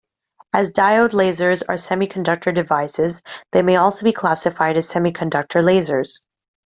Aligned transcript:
As 0.51 0.71
diode 0.71 1.09
lasers 1.11 1.61
are 1.69 1.75
semiconductor 1.75 2.51
devices, 2.55 3.21
they 3.51 3.61
may 3.61 3.75
also 3.75 4.03
be 4.03 4.11
classified 4.11 4.75
as 4.75 4.91
semiconductor 4.91 5.61
lasers. 5.61 6.25